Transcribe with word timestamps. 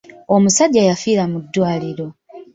Omusajja 0.35 0.81
yafiira 0.89 1.23
mu 1.31 1.37
ddwaliro. 1.43 2.07